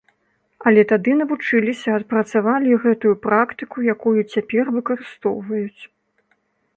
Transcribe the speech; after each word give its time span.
Але 0.69 0.81
тады 0.91 1.11
навучыліся, 1.17 1.89
адпрацавалі 1.99 2.79
гэтую 2.85 3.13
практыку, 3.25 3.77
якую 3.95 4.15
цяпер 4.33 4.63
выкарыстоўваюць. 4.79 5.81